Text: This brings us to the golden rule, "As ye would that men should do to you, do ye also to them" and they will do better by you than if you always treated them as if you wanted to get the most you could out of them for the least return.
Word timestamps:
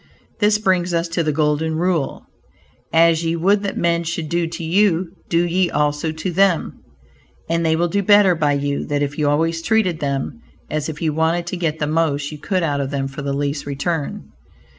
This 0.39 0.57
brings 0.57 0.95
us 0.95 1.07
to 1.09 1.21
the 1.21 1.31
golden 1.31 1.75
rule, 1.75 2.25
"As 2.91 3.23
ye 3.23 3.35
would 3.35 3.61
that 3.61 3.77
men 3.77 4.03
should 4.03 4.29
do 4.29 4.47
to 4.47 4.63
you, 4.63 5.11
do 5.29 5.45
ye 5.45 5.69
also 5.69 6.11
to 6.11 6.31
them" 6.31 6.79
and 7.47 7.63
they 7.63 7.75
will 7.75 7.87
do 7.87 8.01
better 8.01 8.33
by 8.33 8.53
you 8.53 8.83
than 8.83 9.03
if 9.03 9.19
you 9.19 9.29
always 9.29 9.61
treated 9.61 9.99
them 9.99 10.41
as 10.71 10.89
if 10.89 11.03
you 11.03 11.13
wanted 11.13 11.45
to 11.45 11.55
get 11.55 11.77
the 11.77 11.85
most 11.85 12.31
you 12.31 12.39
could 12.39 12.63
out 12.63 12.81
of 12.81 12.89
them 12.89 13.07
for 13.07 13.21
the 13.21 13.31
least 13.31 13.67
return. 13.67 14.23